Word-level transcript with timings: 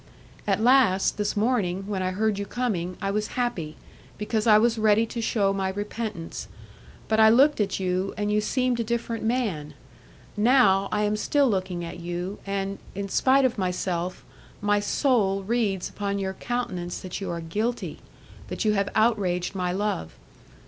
At 0.47 0.59
last, 0.63 1.19
this 1.19 1.37
morning, 1.37 1.83
when 1.85 2.01
I 2.01 2.09
heard 2.09 2.39
you 2.39 2.45
coming, 2.47 2.97
I 3.03 3.11
was 3.11 3.37
happy, 3.37 3.75
because 4.17 4.47
I 4.47 4.57
was 4.57 4.79
ready 4.79 5.05
to 5.05 5.21
shew 5.21 5.53
my 5.53 5.69
repentance, 5.69 6.47
but 7.07 7.19
I 7.19 7.29
looked 7.29 7.61
at 7.61 7.79
you, 7.79 8.11
and 8.17 8.31
you 8.31 8.41
seemed 8.41 8.79
a 8.79 8.83
different 8.83 9.23
man. 9.23 9.75
Now, 10.35 10.89
I 10.91 11.03
am 11.03 11.15
still 11.15 11.47
looking 11.47 11.85
at 11.85 11.99
you, 11.99 12.39
and, 12.47 12.79
in 12.95 13.09
spite 13.09 13.45
of 13.45 13.59
myself, 13.59 14.25
my 14.59 14.79
soul 14.79 15.43
reads 15.43 15.87
upon 15.89 16.17
your 16.17 16.33
countenance 16.33 16.99
that 17.01 17.21
you 17.21 17.29
are 17.29 17.39
guilty, 17.39 17.99
that 18.47 18.65
you 18.65 18.73
have 18.73 18.89
outraged 18.95 19.53
my 19.53 19.71
love. 19.71 20.13